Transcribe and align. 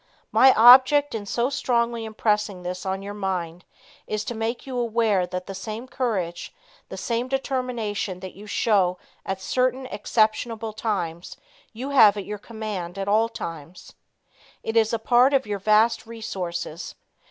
My 0.31 0.51
object 0.55 1.13
in 1.13 1.27
so 1.27 1.51
strongly 1.51 2.05
impressing 2.05 2.63
this 2.63 2.87
on 2.87 3.03
your 3.03 3.13
mind 3.13 3.65
is 4.07 4.23
to 4.23 4.33
make 4.33 4.65
you 4.65 4.75
aware 4.79 5.27
that 5.27 5.45
the 5.45 5.53
same 5.53 5.87
courage, 5.87 6.51
the 6.89 6.97
same 6.97 7.27
determination 7.27 8.19
that 8.21 8.33
you 8.33 8.47
show 8.47 8.97
at 9.27 9.39
certain 9.39 9.85
exceptionable 9.85 10.73
times 10.73 11.37
you 11.71 11.91
have 11.91 12.17
at 12.17 12.25
your 12.25 12.39
command 12.39 12.97
at 12.97 13.07
all 13.07 13.29
times. 13.29 13.93
It 14.63 14.75
is 14.75 14.91
a 14.91 14.97
part 14.97 15.35
of 15.35 15.45
your 15.45 15.59
vast 15.59 16.07
resources. 16.07 16.95